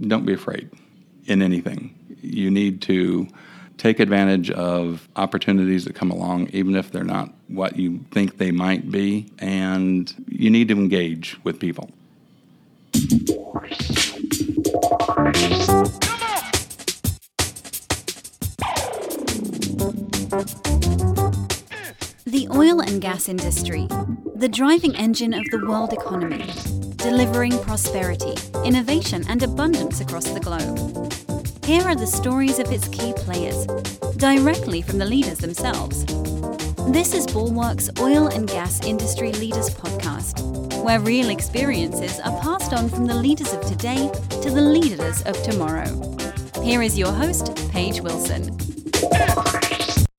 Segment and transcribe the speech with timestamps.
[0.00, 0.70] don't be afraid
[1.26, 1.94] in anything.
[2.20, 3.28] You need to
[3.78, 8.50] take advantage of opportunities that come along, even if they're not what you think they
[8.50, 11.90] might be, and you need to engage with people.
[22.24, 23.88] The oil and gas industry,
[24.36, 26.44] the driving engine of the world economy,
[26.96, 28.34] delivering prosperity,
[28.64, 31.12] innovation, and abundance across the globe.
[31.64, 33.66] Here are the stories of its key players,
[34.16, 36.04] directly from the leaders themselves.
[36.92, 42.88] This is Bulwark's Oil and Gas Industry Leaders Podcast, where real experiences are passed on
[42.88, 44.10] from the leaders of today
[44.42, 46.16] to the leaders of tomorrow.
[46.62, 48.56] Here is your host, Paige Wilson.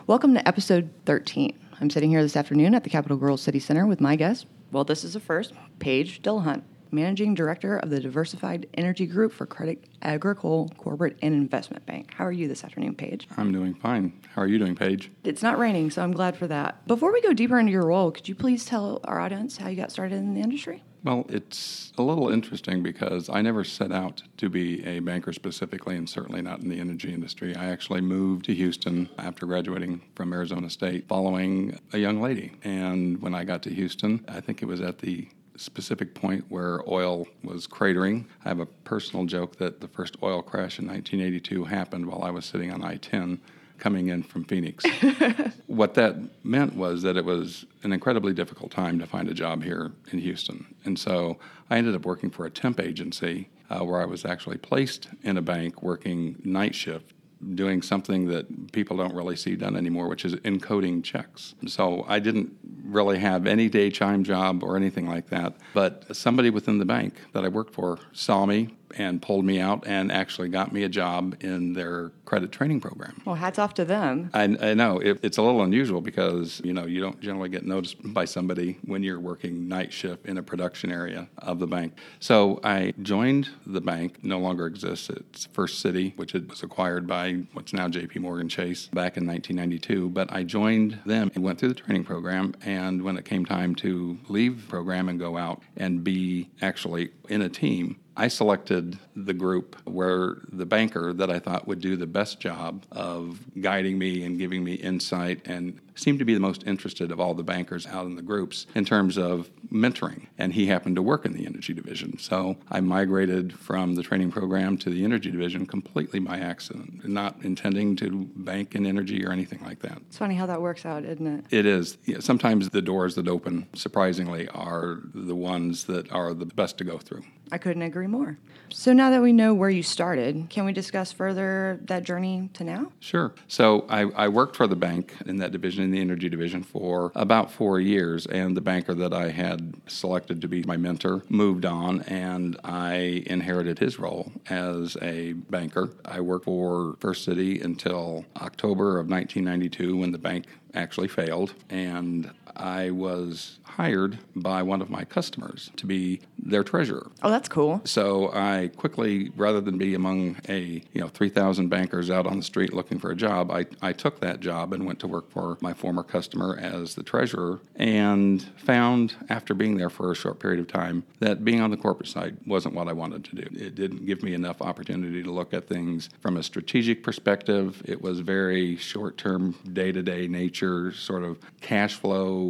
[0.07, 1.57] Welcome to episode 13.
[1.79, 4.47] I'm sitting here this afternoon at the Capital Grill's City Center with my guest.
[4.71, 6.63] Well, this is a first, Page Dillehunt.
[6.93, 12.13] Managing Director of the Diversified Energy Group for Credit Agricole Corporate and Investment Bank.
[12.13, 13.27] How are you this afternoon, Page?
[13.35, 14.13] I'm doing fine.
[14.33, 15.11] How are you doing, Paige?
[15.23, 16.87] It's not raining, so I'm glad for that.
[16.87, 19.75] Before we go deeper into your role, could you please tell our audience how you
[19.75, 20.83] got started in the industry?
[21.03, 25.97] Well, it's a little interesting because I never set out to be a banker specifically,
[25.97, 27.55] and certainly not in the energy industry.
[27.55, 32.53] I actually moved to Houston after graduating from Arizona State following a young lady.
[32.63, 36.81] And when I got to Houston, I think it was at the specific point where
[36.87, 38.25] oil was cratering.
[38.43, 42.31] I have a personal joke that the first oil crash in 1982 happened while I
[42.31, 43.39] was sitting on I 10
[43.77, 44.85] coming in from Phoenix.
[45.67, 49.63] what that meant was that it was an incredibly difficult time to find a job
[49.63, 50.73] here in Houston.
[50.85, 51.37] And so
[51.69, 55.37] I ended up working for a temp agency uh, where I was actually placed in
[55.37, 57.13] a bank working night shift
[57.55, 61.55] doing something that people don't really see done anymore, which is encoding checks.
[61.67, 62.62] So I didn't
[62.93, 65.55] really have any day chime job or anything like that.
[65.73, 69.85] But somebody within the bank that I worked for saw me, and pulled me out
[69.87, 73.21] and actually got me a job in their credit training program.
[73.25, 74.29] Well, hats off to them.
[74.33, 77.65] I, I know it, it's a little unusual because you know you don't generally get
[77.65, 81.97] noticed by somebody when you're working night shift in a production area of the bank.
[82.19, 84.23] So I joined the bank.
[84.23, 85.09] No longer exists.
[85.09, 88.19] It's First City, which it was acquired by what's now J.P.
[88.19, 90.09] Morgan Chase back in 1992.
[90.09, 92.55] But I joined them and went through the training program.
[92.63, 97.41] And when it came time to leave program and go out and be actually in
[97.41, 102.05] a team, I selected the group where the banker that I thought would do the
[102.05, 106.63] best job of guiding me and giving me insight and seemed to be the most
[106.65, 110.27] interested of all the bankers out in the groups in terms of mentoring.
[110.37, 112.17] And he happened to work in the energy division.
[112.19, 117.37] So I migrated from the training program to the energy division completely by accident, not
[117.43, 119.99] intending to bank in energy or anything like that.
[120.07, 121.45] It's funny how that works out, isn't it?
[121.49, 121.97] It is.
[122.05, 126.83] Yeah, Sometimes the doors that open, surprisingly, are the ones that are the best to
[126.83, 127.23] go through.
[127.53, 128.39] I couldn't agree more.
[128.69, 132.63] So now that we know where you started, can we discuss further that journey to
[132.63, 132.91] now?
[132.99, 133.31] Sure.
[133.47, 137.11] So I, I, worked for the bank in that division, in the energy division, for
[137.13, 141.63] about four years, and the banker that I had selected to be my mentor moved
[141.63, 145.91] on, and I inherited his role as a banker.
[146.05, 152.31] I worked for First City until October of 1992 when the bank actually failed, and
[152.55, 157.09] I was hired by one of my customers to be their treasurer.
[157.23, 157.81] Oh, that's cool.
[157.85, 162.43] So I quickly, rather than be among a you know 3,000 bankers out on the
[162.43, 165.57] street looking for a job, I, I took that job and went to work for
[165.61, 170.59] my former customer as the treasurer, and found after being there for a short period
[170.59, 173.47] of time that being on the corporate side wasn't what I wanted to do.
[173.55, 177.81] It didn't give me enough opportunity to look at things from a strategic perspective.
[177.85, 182.42] It was very short-term, day-to-day nature, sort of cash flow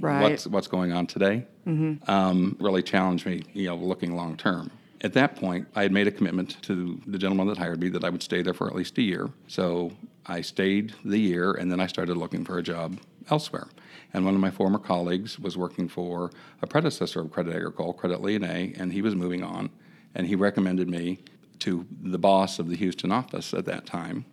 [0.00, 0.22] right.
[0.22, 2.10] what's what's going on today mm-hmm.
[2.10, 4.70] um, really challenged me, you know, looking long term.
[5.02, 8.04] At that point, I had made a commitment to the gentleman that hired me that
[8.04, 9.30] I would stay there for at least a year.
[9.48, 9.92] So
[10.26, 12.98] I stayed the year, and then I started looking for a job
[13.28, 13.66] elsewhere.
[14.14, 16.30] And one of my former colleagues was working for
[16.60, 19.70] a predecessor of Credit Agricole, Credit Lyonnais, and he was moving on.
[20.14, 21.18] And he recommended me
[21.60, 24.24] to the boss of the Houston office at that time,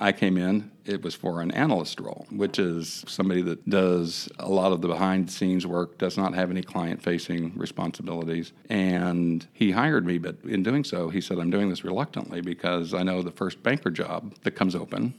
[0.00, 4.48] I came in, it was for an analyst role, which is somebody that does a
[4.48, 8.52] lot of the behind the scenes work, does not have any client facing responsibilities.
[8.68, 12.94] And he hired me, but in doing so, he said, I'm doing this reluctantly because
[12.94, 15.14] I know the first banker job that comes open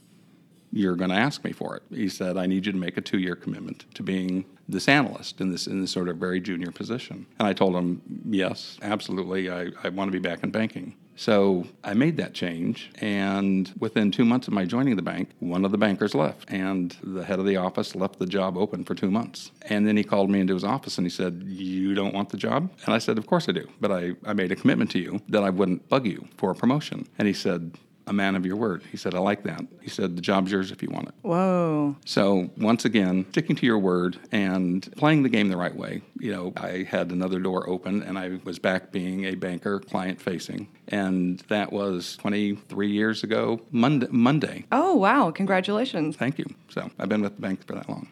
[0.72, 1.82] you're going to ask me for it.
[1.90, 5.40] He said, I need you to make a two year commitment to being this analyst
[5.40, 7.26] in this in this sort of very junior position.
[7.38, 10.94] And I told him, yes, absolutely, I, I want to be back in banking.
[11.20, 15.66] So I made that change, and within two months of my joining the bank, one
[15.66, 18.94] of the bankers left, and the head of the office left the job open for
[18.94, 19.50] two months.
[19.68, 22.38] And then he called me into his office and he said, You don't want the
[22.38, 22.70] job?
[22.86, 25.20] And I said, Of course I do, but I, I made a commitment to you
[25.28, 27.06] that I wouldn't bug you for a promotion.
[27.18, 27.76] And he said,
[28.10, 28.82] a man of your word.
[28.90, 29.62] He said, I like that.
[29.80, 31.14] He said, the job's yours if you want it.
[31.22, 31.96] Whoa.
[32.04, 36.02] So, once again, sticking to your word and playing the game the right way.
[36.18, 40.20] You know, I had another door open and I was back being a banker, client
[40.20, 40.68] facing.
[40.88, 44.08] And that was 23 years ago, Monday.
[44.10, 44.66] Monday.
[44.72, 45.30] Oh, wow.
[45.30, 46.16] Congratulations.
[46.16, 46.46] Thank you.
[46.68, 48.08] So, I've been with the bank for that long.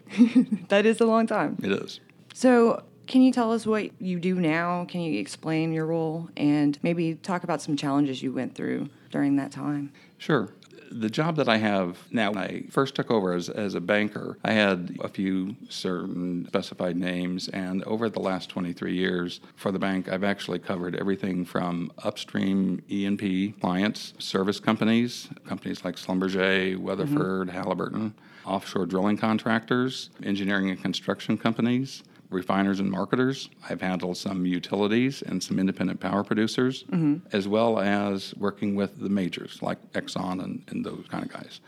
[0.68, 1.58] that is a long time.
[1.60, 1.98] It is.
[2.34, 4.84] So, can you tell us what you do now?
[4.84, 9.36] Can you explain your role and maybe talk about some challenges you went through during
[9.36, 9.92] that time?
[10.18, 10.48] Sure.
[10.90, 14.38] The job that I have now, when I first took over as, as a banker,
[14.42, 19.78] I had a few certain specified names, and over the last 23 years for the
[19.78, 27.48] bank, I've actually covered everything from upstream E&P clients, service companies, companies like Schlumberger, Weatherford,
[27.48, 27.56] mm-hmm.
[27.56, 28.14] Halliburton,
[28.46, 33.48] offshore drilling contractors, engineering and construction companies, refiners and marketers.
[33.68, 37.26] I've handled some utilities and some independent power producers, mm-hmm.
[37.32, 41.60] as well as working with the majors like Exxon and, and those kind of guys.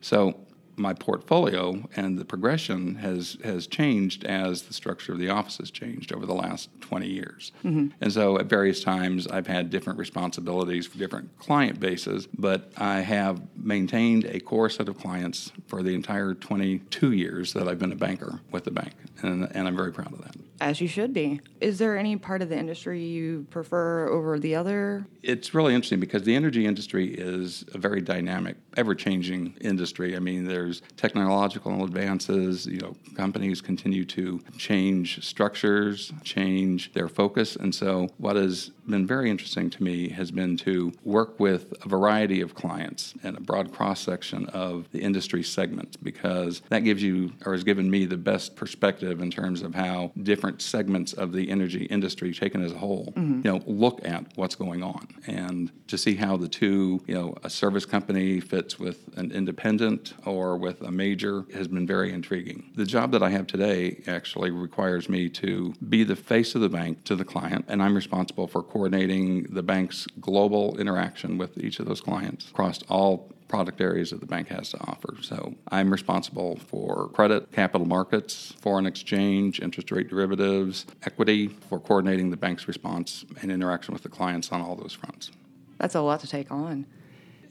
[0.00, 0.38] So
[0.76, 5.70] my portfolio and the progression has has changed as the structure of the office has
[5.70, 7.52] changed over the last 20 years.
[7.64, 7.88] Mm-hmm.
[8.00, 13.00] And so at various times I've had different responsibilities for different client bases, but I
[13.00, 17.92] have maintained a core set of clients for the entire 22 years that I've been
[17.92, 18.92] a banker with the bank.
[19.22, 20.36] And, and I'm very proud of that.
[20.60, 21.40] As you should be.
[21.60, 25.06] Is there any part of the industry you prefer over the other?
[25.22, 30.14] It's really interesting because the energy industry is a very dynamic, ever changing industry.
[30.16, 37.56] I mean, there's technological advances, you know, companies continue to change structures, change their focus.
[37.56, 41.88] And so, what has been very interesting to me has been to work with a
[41.88, 47.02] variety of clients and a broad cross section of the industry segments because that gives
[47.02, 50.12] you or has given me the best perspective in terms of how
[50.44, 53.40] different segments of the energy industry taken as a whole mm-hmm.
[53.42, 57.34] you know look at what's going on and to see how the two you know
[57.44, 62.70] a service company fits with an independent or with a major has been very intriguing
[62.76, 66.68] the job that I have today actually requires me to be the face of the
[66.68, 71.80] bank to the client and I'm responsible for coordinating the bank's global interaction with each
[71.80, 75.14] of those clients across all product areas that the bank has to offer.
[75.20, 82.30] So I'm responsible for credit, capital markets, foreign exchange, interest rate derivatives, equity, for coordinating
[82.30, 85.30] the bank's response and interaction with the clients on all those fronts.
[85.78, 86.84] That's a lot to take on.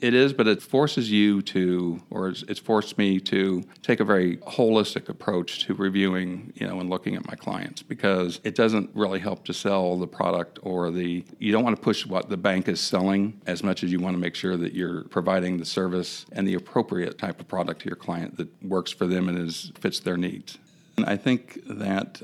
[0.03, 4.35] It is, but it forces you to, or it's forced me to take a very
[4.39, 9.21] holistic approach to reviewing, you know, and looking at my clients because it doesn't really
[9.21, 12.67] help to sell the product or the, you don't want to push what the bank
[12.67, 16.25] is selling as much as you want to make sure that you're providing the service
[16.33, 19.71] and the appropriate type of product to your client that works for them and is
[19.79, 20.57] fits their needs.
[20.97, 22.21] And I think that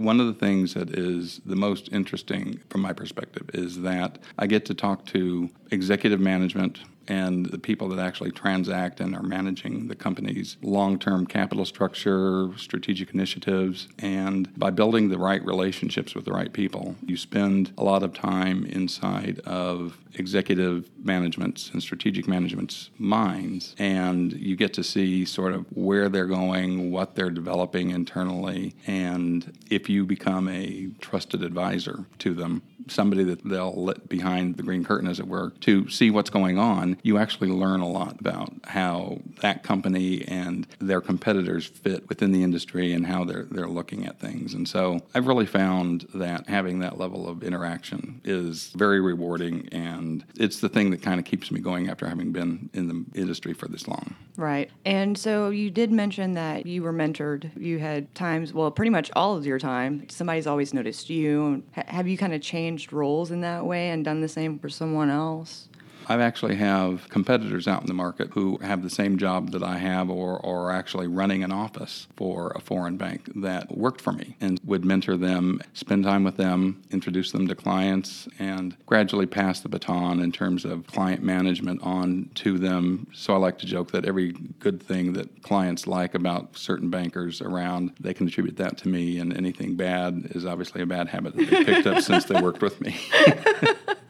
[0.00, 4.46] one of the things that is the most interesting from my perspective is that I
[4.46, 6.80] get to talk to executive management,
[7.10, 12.50] and the people that actually transact and are managing the company's long term capital structure,
[12.56, 13.88] strategic initiatives.
[13.98, 18.14] And by building the right relationships with the right people, you spend a lot of
[18.14, 25.52] time inside of executive management's and strategic management's minds, and you get to see sort
[25.52, 32.06] of where they're going, what they're developing internally, and if you become a trusted advisor
[32.18, 36.10] to them, somebody that they'll let behind the green curtain, as it were, to see
[36.10, 41.66] what's going on, you actually learn a lot about how that company and their competitors
[41.66, 44.54] fit within the industry and how they're they're looking at things.
[44.54, 50.24] And so I've really found that having that level of interaction is very rewarding and
[50.36, 53.52] it's the thing that kind of keeps me going after having been in the industry
[53.52, 54.14] for this long.
[54.36, 54.70] Right.
[54.86, 57.50] And so you did mention that you were mentored.
[57.60, 61.62] You had times, well, pretty much all of your time, somebody's always noticed you.
[61.72, 65.10] Have you kind of changed roles in that way and done the same for someone
[65.10, 65.69] else?
[66.10, 69.78] I actually have competitors out in the market who have the same job that I
[69.78, 74.10] have or, or are actually running an office for a foreign bank that worked for
[74.10, 79.26] me and would mentor them, spend time with them, introduce them to clients, and gradually
[79.26, 83.06] pass the baton in terms of client management on to them.
[83.14, 87.40] So I like to joke that every good thing that clients like about certain bankers
[87.40, 91.36] around, they can attribute that to me, and anything bad is obviously a bad habit
[91.36, 92.98] that they picked up since they worked with me.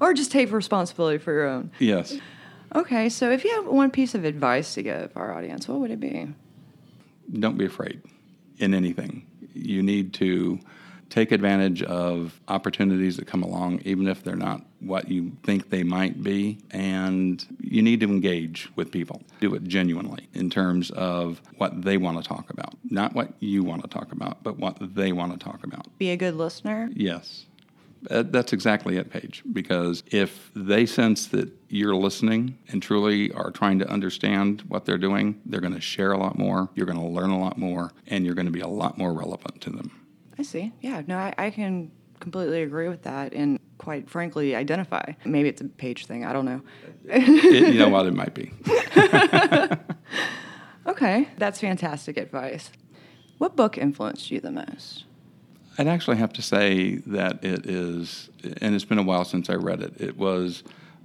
[0.00, 1.70] or just take responsibility for your own.
[1.78, 2.16] Yes.
[2.74, 5.90] Okay, so if you have one piece of advice to give our audience, what would
[5.90, 6.28] it be?
[7.32, 8.02] Don't be afraid
[8.58, 9.26] in anything.
[9.54, 10.58] You need to
[11.10, 15.84] take advantage of opportunities that come along, even if they're not what you think they
[15.84, 16.58] might be.
[16.72, 19.22] And you need to engage with people.
[19.40, 22.74] Do it genuinely in terms of what they want to talk about.
[22.90, 25.86] Not what you want to talk about, but what they want to talk about.
[25.98, 26.90] Be a good listener.
[26.94, 27.46] Yes.
[28.10, 29.42] Uh, That's exactly it, Paige.
[29.52, 34.98] Because if they sense that you're listening and truly are trying to understand what they're
[34.98, 37.92] doing, they're going to share a lot more, you're going to learn a lot more,
[38.06, 39.90] and you're going to be a lot more relevant to them.
[40.38, 40.72] I see.
[40.80, 45.12] Yeah, no, I, I can completely agree with that and quite frankly identify.
[45.24, 46.62] Maybe it's a page thing, I don't know.
[47.06, 48.06] It- you know what?
[48.06, 48.50] It might be.
[50.86, 52.70] Okay, that's fantastic advice.
[53.38, 55.04] What book influenced you the most?
[55.78, 59.54] I'd actually have to say that it is, and it's been a while since I
[59.54, 60.00] read it.
[60.00, 60.62] It was,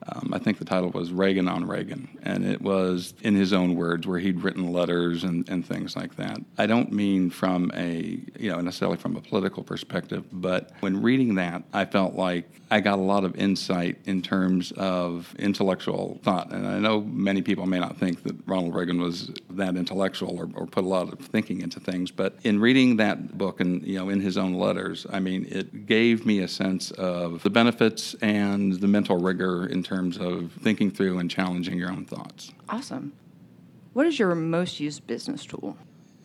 [0.08, 3.76] um, I think the title was Reagan on Reagan, and it was in his own
[3.76, 6.40] words where he'd written letters and, and things like that.
[6.58, 11.36] I don't mean from a, you know, necessarily from a political perspective, but when reading
[11.36, 16.52] that, I felt like I got a lot of insight in terms of intellectual thought.
[16.52, 20.50] And I know many people may not think that Ronald Reagan was that intellectual or,
[20.56, 23.98] or put a lot of thinking into things, but in reading that book and, you
[23.98, 28.16] know, in his own letters, I mean, it gave me a sense of the benefits
[28.22, 32.52] and the mental rigor in terms of thinking through and challenging your own thoughts.
[32.68, 33.14] Awesome.
[33.94, 35.78] What is your most used business tool?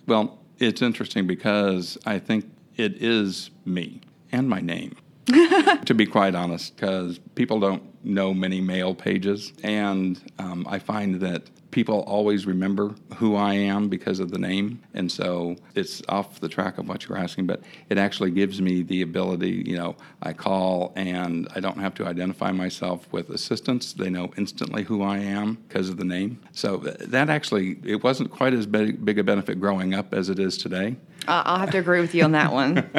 [0.07, 4.01] Well, it's interesting because I think it is me
[4.33, 4.97] and my name.
[5.87, 11.21] to be quite honest, because people don't know many male pages, and um, I find
[11.21, 16.41] that people always remember who I am because of the name, and so it's off
[16.41, 19.65] the track of what you're asking, but it actually gives me the ability.
[19.67, 24.31] You know, I call and I don't have to identify myself with assistants; they know
[24.37, 26.39] instantly who I am because of the name.
[26.53, 30.39] So that actually it wasn't quite as big, big a benefit growing up as it
[30.39, 32.91] is today Uh, I'll have to agree with you on that one.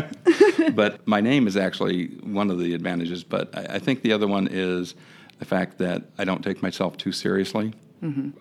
[0.74, 3.24] but my name is actually one of the advantages.
[3.24, 4.96] But I, I think the other one is
[5.40, 7.74] the fact that I don't take myself too seriously.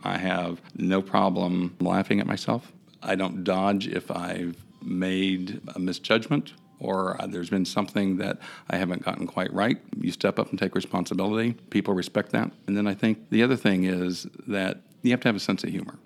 [0.02, 2.72] I have no problem laughing at myself.
[3.02, 8.38] I don't dodge if I've made a misjudgment or uh, there's been something that
[8.68, 9.78] I haven't gotten quite right.
[9.98, 11.54] You step up and take responsibility.
[11.70, 12.50] People respect that.
[12.66, 15.64] And then I think the other thing is that you have to have a sense
[15.64, 15.98] of humor.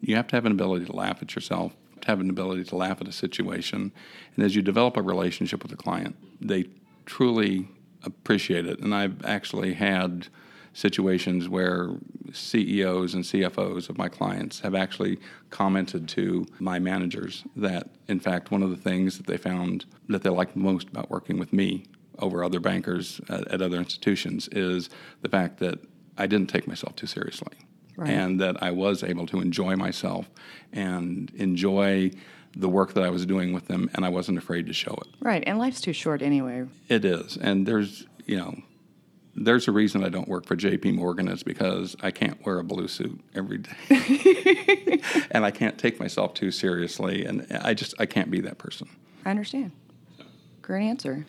[0.00, 1.76] You have to have an ability to laugh at yourself,
[2.06, 3.92] have an ability to laugh at a situation.
[4.36, 6.66] And as you develop a relationship with a client, they
[7.04, 7.68] truly
[8.04, 8.78] appreciate it.
[8.78, 10.28] And I've actually had
[10.72, 11.90] situations where
[12.32, 15.18] CEOs and CFOs of my clients have actually
[15.50, 20.22] commented to my managers that, in fact, one of the things that they found that
[20.22, 21.86] they liked most about working with me
[22.18, 24.90] over other bankers at, at other institutions is
[25.22, 25.80] the fact that
[26.16, 27.65] I didn't take myself too seriously
[27.96, 28.10] Right.
[28.10, 30.28] and that I was able to enjoy myself
[30.72, 32.10] and enjoy
[32.54, 35.08] the work that I was doing with them, and I wasn't afraid to show it.
[35.20, 36.66] right, and life's too short anyway.
[36.88, 38.54] It is, and there's you know,
[39.34, 40.92] there's a reason I don't work for J.P.
[40.92, 45.00] Morgan is because I can't wear a blue suit every day,
[45.30, 48.88] and I can't take myself too seriously, and I just I can't be that person.
[49.24, 49.72] I understand.
[50.62, 51.26] Great answer.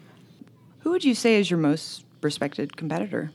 [0.79, 3.31] Who would you say is your most respected competitor?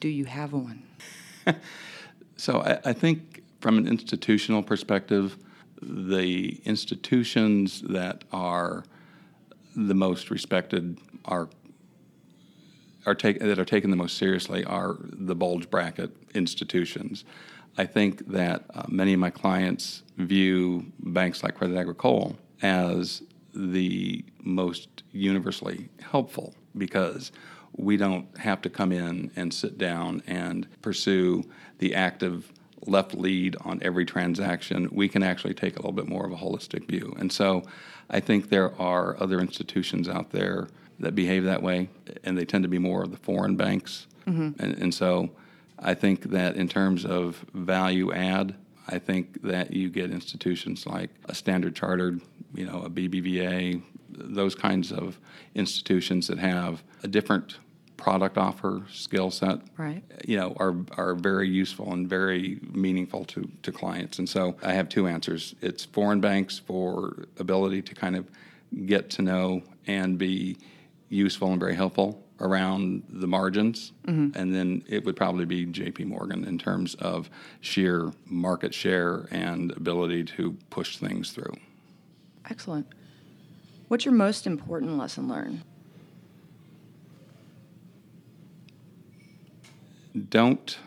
[0.00, 0.82] Do you have one?
[2.36, 5.36] So I, I think from an institutional perspective,
[5.80, 8.84] the institutions that are
[9.74, 11.48] the most respected are
[13.04, 17.24] are take, that are taken the most seriously are the bulge bracket institutions.
[17.78, 23.22] I think that uh, many of my clients view banks like Credit Agricole as
[23.54, 27.30] the most universally helpful because
[27.76, 31.44] we don't have to come in and sit down and pursue
[31.78, 32.52] the active
[32.86, 34.88] left lead on every transaction.
[34.92, 37.14] We can actually take a little bit more of a holistic view.
[37.18, 37.64] And so
[38.08, 40.68] I think there are other institutions out there
[41.00, 41.88] that behave that way,
[42.24, 44.06] and they tend to be more of the foreign banks.
[44.26, 44.62] Mm-hmm.
[44.62, 45.30] And, and so
[45.78, 48.54] I think that in terms of value add,
[48.88, 52.20] I think that you get institutions like a Standard Chartered,
[52.54, 55.18] you know, a BBVA, those kinds of
[55.54, 57.58] institutions that have a different
[57.96, 60.02] product offer, skill set, Right.
[60.26, 64.18] you know, are are very useful and very meaningful to to clients.
[64.18, 65.54] And so I have two answers.
[65.60, 68.30] It's foreign banks for ability to kind of
[68.86, 70.58] get to know and be
[71.08, 73.92] useful and very helpful around the margins.
[74.06, 74.38] Mm-hmm.
[74.38, 79.70] And then it would probably be JP Morgan in terms of sheer market share and
[79.72, 81.54] ability to push things through.
[82.50, 82.86] Excellent.
[83.88, 85.62] What's your most important lesson learned?
[90.16, 90.78] Don't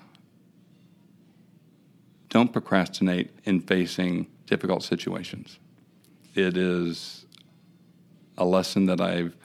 [2.29, 5.57] don't procrastinate in facing difficult situations.
[6.35, 7.25] It is
[8.37, 9.35] a lesson that I've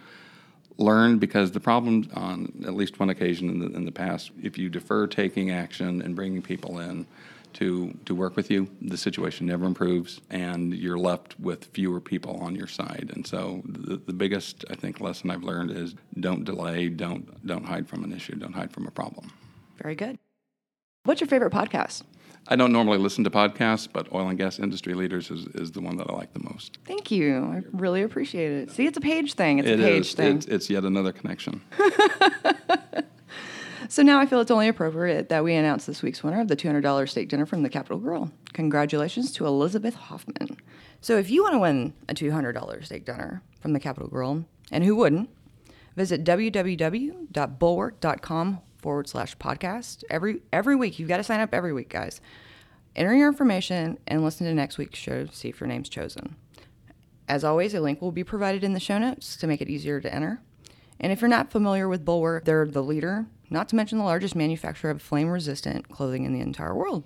[0.76, 4.58] learned because the problem on at least one occasion in the, in the past, if
[4.58, 7.06] you defer taking action and bringing people in
[7.54, 12.38] to, to work with you, the situation never improves and you're left with fewer people
[12.40, 13.12] on your side.
[13.14, 17.64] And so the, the biggest, I think, lesson I've learned is don't delay, don't, don't
[17.64, 19.30] hide from an issue, don't hide from a problem.
[19.82, 20.18] Very good.
[21.04, 22.02] What's your favorite podcast?
[22.48, 25.80] I don't normally listen to podcasts, but Oil and Gas Industry Leaders is, is the
[25.80, 26.78] one that I like the most.
[26.84, 27.38] Thank you.
[27.38, 28.70] I really appreciate it.
[28.70, 29.58] See, it's a page thing.
[29.58, 30.14] It's It a page is.
[30.14, 30.36] thing.
[30.36, 31.60] It's, it's yet another connection.
[33.86, 36.56] So now I feel it's only appropriate that we announce this week's winner of the
[36.56, 38.32] $200 steak dinner from the Capital Grill.
[38.54, 40.56] Congratulations to Elizabeth Hoffman.
[41.00, 44.82] So if you want to win a $200 steak dinner from the Capital Grill, and
[44.84, 45.28] who wouldn't,
[45.94, 50.04] visit www.bulwark.com forward slash podcast.
[50.10, 52.20] Every, every week, you've got to sign up every week, guys.
[52.94, 56.36] Enter your information and listen to next week's show to see if your name's chosen.
[57.26, 60.02] As always, a link will be provided in the show notes to make it easier
[60.02, 60.42] to enter.
[61.00, 64.36] And if you're not familiar with Bulwark, they're the leader, not to mention the largest
[64.36, 67.04] manufacturer of flame resistant clothing in the entire world.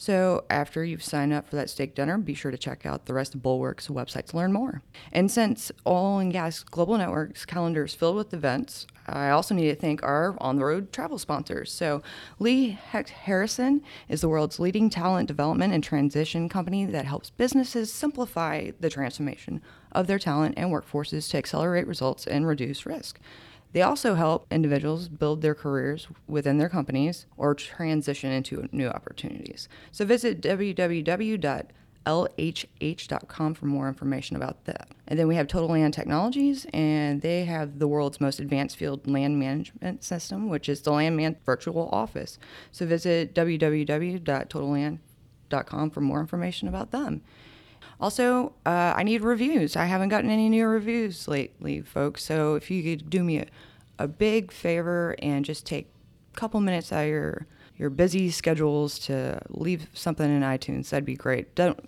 [0.00, 3.14] So, after you've signed up for that steak dinner, be sure to check out the
[3.14, 4.80] rest of Bulwark's website to learn more.
[5.10, 9.70] And since Oil and Gas Global Network's calendar is filled with events, I also need
[9.70, 11.72] to thank our on the road travel sponsors.
[11.72, 12.00] So,
[12.38, 17.92] Lee Hecht Harrison is the world's leading talent development and transition company that helps businesses
[17.92, 23.18] simplify the transformation of their talent and workforces to accelerate results and reduce risk.
[23.72, 29.68] They also help individuals build their careers within their companies or transition into new opportunities.
[29.92, 31.74] So visit www.lhh.com
[33.54, 34.88] for more information about that.
[35.06, 39.06] And then we have Total Land Technologies, and they have the world's most advanced field
[39.06, 42.38] land management system, which is the Landman Virtual Office.
[42.72, 47.22] So visit www.totalland.com for more information about them.
[48.00, 49.76] Also, uh, I need reviews.
[49.76, 52.24] I haven't gotten any new reviews lately, folks.
[52.24, 53.46] So if you could do me a,
[53.98, 55.90] a big favor and just take
[56.32, 61.04] a couple minutes out of your your busy schedules to leave something in iTunes, that'd
[61.04, 61.54] be great.
[61.54, 61.78] Don't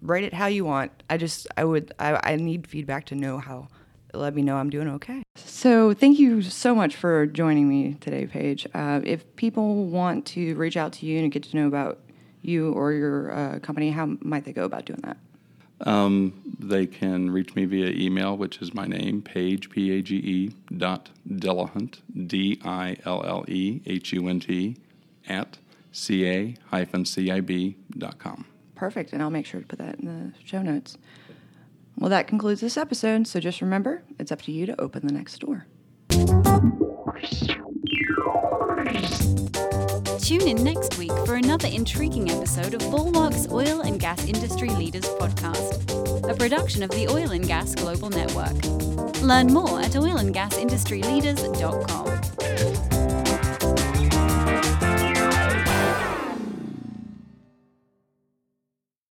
[0.00, 1.02] rate it how you want.
[1.08, 3.68] I just I would I, I need feedback to know how.
[4.12, 5.24] Let me know I'm doing okay.
[5.34, 8.64] So thank you so much for joining me today, Page.
[8.72, 11.98] Uh, if people want to reach out to you and get to know about
[12.40, 15.16] you or your uh, company, how might they go about doing that?
[15.84, 20.16] Um, they can reach me via email, which is my name, Page, P A G
[20.16, 24.76] E, dot Dillehunt, D I L L E H U N T,
[25.28, 25.58] at
[25.92, 26.56] ca
[28.18, 28.44] com.
[28.74, 30.96] Perfect, and I'll make sure to put that in the show notes.
[31.96, 35.12] Well, that concludes this episode, so just remember it's up to you to open the
[35.12, 35.66] next door.
[40.24, 45.04] Tune in next week for another intriguing episode of Bulwark's Oil and Gas Industry Leaders
[45.04, 48.54] Podcast, a production of the Oil and Gas Global Network.
[49.20, 52.23] Learn more at oilandgasindustryleaders.com.